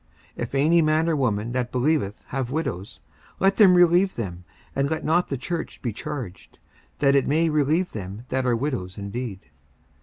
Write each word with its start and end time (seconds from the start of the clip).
54:005:016 0.35 0.43
If 0.43 0.55
any 0.55 0.81
man 0.81 1.07
or 1.09 1.15
woman 1.15 1.51
that 1.51 1.71
believeth 1.71 2.23
have 2.29 2.49
widows, 2.49 3.01
let 3.39 3.57
them 3.57 3.75
relieve 3.75 4.15
them, 4.15 4.45
and 4.75 4.89
let 4.89 5.05
not 5.05 5.27
the 5.27 5.37
church 5.37 5.79
be 5.83 5.93
charged; 5.93 6.57
that 6.97 7.13
it 7.15 7.27
may 7.27 7.49
relieve 7.49 7.91
them 7.91 8.25
that 8.29 8.43
are 8.47 8.55
widows 8.55 8.97
indeed. 8.97 9.41